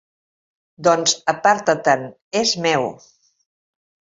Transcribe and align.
Doncs 0.87 1.13
aparta-te 1.33 1.95
'n, 1.99 2.09
és 2.41 2.57
meu. 2.67 2.89